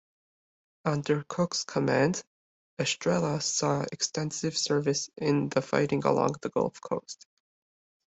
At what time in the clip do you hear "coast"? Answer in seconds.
6.81-7.27